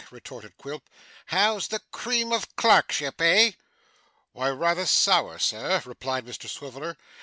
[0.09, 0.89] retorted Quilp.
[1.27, 3.51] 'How's the cream of clerkship, eh?'
[4.31, 6.97] 'Why, rather sour, sir,' replied Mr Swiveller.